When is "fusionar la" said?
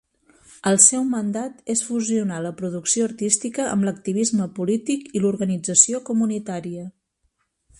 1.89-2.53